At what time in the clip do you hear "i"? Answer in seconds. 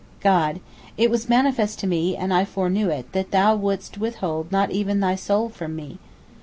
2.33-2.43